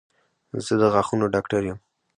زه 0.65 0.73
د 0.81 0.83
غاښونو 0.93 1.25
ډاکټر 1.33 1.61
یم 1.69 1.79